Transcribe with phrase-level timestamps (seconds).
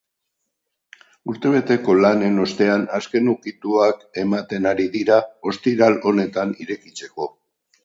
[1.33, 5.21] Urtebeteko lanen ostean azken ukituak ematen ari dira,
[5.53, 7.33] ostiral honetan irekitzeko.